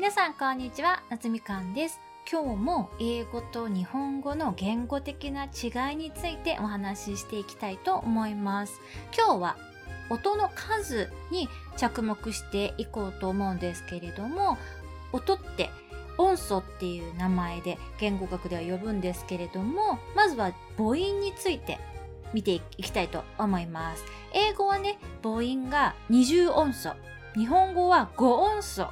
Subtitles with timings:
[0.00, 2.00] 皆さんこんにちは夏みかんです。
[2.26, 8.80] 今日も英語と日本語の言語的な違いについてお話ししていきたいと思います。
[9.14, 9.58] 今日は
[10.08, 14.56] 音の数に着目していこうと思うんですけれども
[15.12, 15.68] 音って
[16.16, 21.78] 音素っていう名前で言語学では呼ぶんですけれどもまずは母音について
[22.32, 24.04] 見ていきたいと思います。
[24.32, 26.88] 英語はね母音が20音素。
[27.34, 28.86] 日本語は5音素。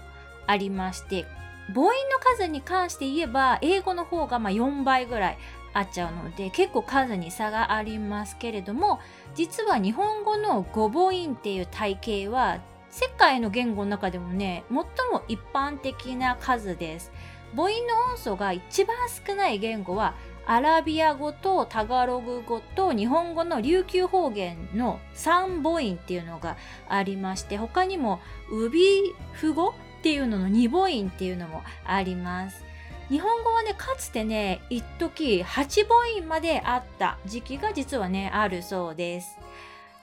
[0.48, 1.27] ありまして
[1.73, 1.93] 母音の
[2.37, 5.38] 数に関して言えば英語の方がま4倍ぐらい
[5.74, 9.01] あっちゃうので結構数に差がありますけれども
[9.34, 12.59] 実は日本語の5母音っていう体系は
[12.91, 14.77] 世界の言語の中でもね最
[15.12, 17.12] も一般的な数です。
[17.55, 20.15] 母音の音素が一番少ない言語は
[20.46, 26.57] アラビア語とタガログ語と日本語の琉球方言の3母音っていうのが
[26.88, 32.65] ありまして他にもウビフ語っていうのの2母音っていうのもあります。
[33.09, 39.38] 日本語はねかつてね一時8母音まであった時期が実はねあるそうです。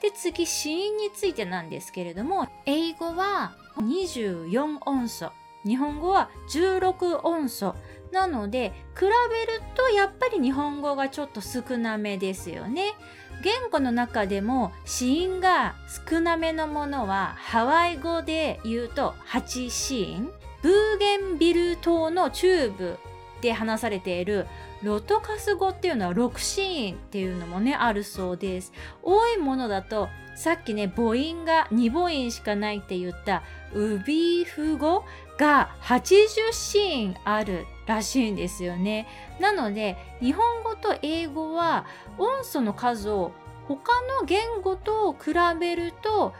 [0.02, 5.30] で次子音についてなんですけれども英語は24音素。
[5.64, 7.74] 日本語は16音素
[8.12, 9.06] なので比べ
[9.52, 12.94] るとやっぱり日本語がちょっと少なめですよね。
[13.42, 15.74] 言語の中でも子音が
[16.08, 20.30] 少なめのものはハワイ語で言うと8子音
[20.62, 22.98] ブーゲンビル島の中部
[23.46, 24.48] で話されている
[24.82, 28.72] ロトカス語っていうのは6子音っていうのもねあるそうです。
[29.04, 35.04] 多いものだとさっきね母音が2母音しかないって言ったウビーフ語
[35.38, 39.06] が80シーンあるらしいんですよね。
[39.38, 41.86] なので日本語と英語は
[42.18, 43.30] 音素の数を
[43.68, 46.34] 他の言語と比べると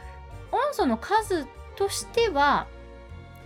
[0.51, 1.47] 音素の数
[1.77, 2.67] としては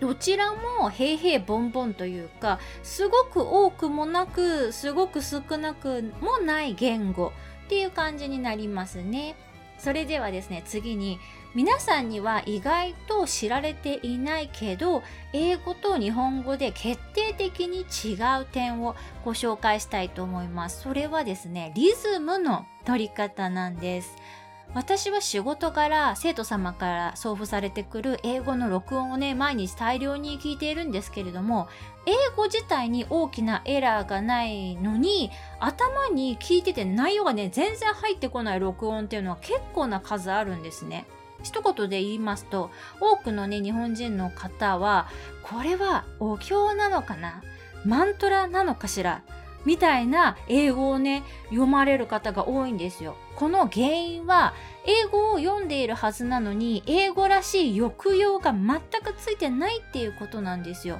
[0.01, 7.31] どちらも平々凡々というかすごく多くもなくすごく少なくもない言語
[7.67, 9.35] っていう感じになりますね。
[9.77, 11.19] それではですね次に
[11.55, 15.01] 皆さんには意外と知られていないけど
[15.33, 18.95] 英語と日本語で決定的に違う点を
[19.25, 24.15] ご紹介したいと思いますそれはですねリズムの取り方なんです
[24.73, 31.67] 私は仕事から生徒様から送付されてくる英語の録音をね毎日大量に聞いているんですけれども
[32.05, 35.29] 英語自体に大きなエラーがないのに
[35.59, 41.05] 頭に聞いてて内容がね全然入ってこない録音っていうのは結構な数あるんですね。
[41.43, 42.69] 一言で言いますと
[43.01, 45.07] 多くのね日本人の方は
[45.43, 47.41] これはお経なのかな？
[47.83, 49.21] マントラなのかしら？
[49.65, 53.15] みたいな英語をね読まれる方が多いんですよ。
[53.35, 54.53] この原因は
[54.85, 60.99] 英語を読んでいるはずなのに英語らしい抑揚が全くついてないっていうことなんですよ。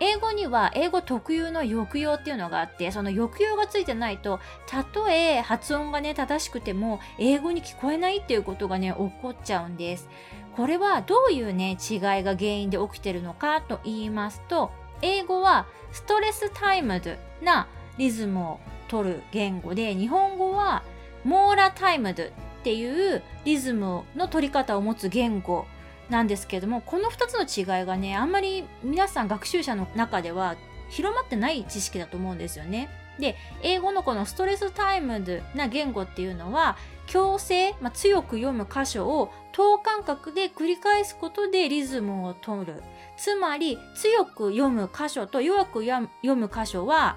[0.00, 10.08] 英語には英語特有の抑揚っていうのがあってその抑揚がついてないとたとえ発音がね正しくても英語に聞こえないっていうことがね起こっちゃうんです
[10.56, 14.72] これはどういうね違いが原因で起きてるのかと言いますと
[15.02, 20.82] 英語は stress-timed なリズムを取る言語で日本語は
[21.24, 25.66] mora-timed っていうリズムの取り方を持つ言語
[26.10, 30.56] なんですけどもこの2つの違いがねあんまり皆さん学習者の中では
[30.90, 32.90] 広まってない知識だと思うんですよね。
[33.18, 36.76] で英語のこの stress-timed な言語っていうのは
[37.06, 42.82] 強勢、まあ、強く読む箇所を等間隔で繰り返すことでリズムを取る
[43.18, 47.16] つまり強く読む箇所と弱く読む箇所は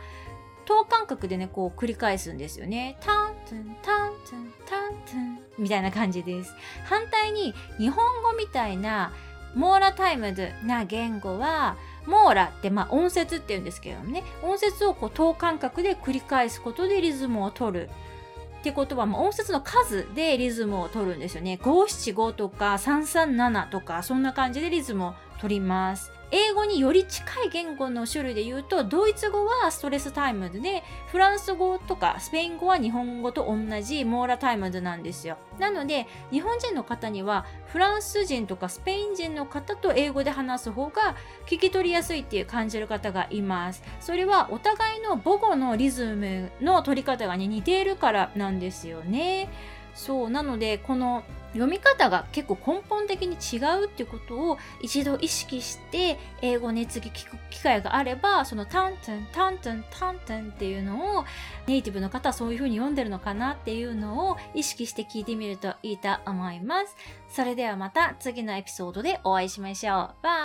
[0.65, 2.97] 等間隔でねこう繰り返すんですよね。
[3.01, 6.53] タントンタントンタントンみたいな感じです。
[6.85, 9.13] 反対に日本語みたいな
[9.55, 17.89] mora-timed な言語はモーラってまあ音節って言うんですけどもね音節をこう等間隔で繰り返すことでリズムを取る
[18.59, 21.59] ってことは、まあ、音節の数でリズムを取るんですよね。
[21.61, 26.11] 五七五とか337とかそんな感じでリズムを取ります。
[26.35, 35.37] 英語により近い言語の種類で言うとドイツ語は stress-timed でフランス語とかスペイン語は日本語と同じ mora-timed なんですよ。
[35.59, 41.15] なので日本人の方にはフランス人とかスペイン人の方と英語で話す方が
[41.45, 43.81] 聞き取りやすいっていう感じる方がいます。
[44.01, 49.47] それはお互いの母語のリズムの取り方が、ね、似ているからなんですよね。
[49.95, 61.25] そうなのでこの読み方が結構根本的に違うっていうことを一度意識して英語ね次聞く機会があればそのタントンタントンタントンっていうのを
[61.65, 66.95] ネイティブの方はそういう風に読んでるのかなっていうのを意識して聞いてみるといいと思います。
[67.29, 70.23] それではまた次のエピソードでお会いしましょう。
[70.23, 70.44] バイ